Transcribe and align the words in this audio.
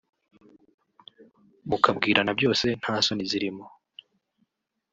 mukabwirana 1.69 2.31
byose 2.39 2.65
nta 2.79 2.95
soni 3.05 3.23
zirimo 3.31 3.65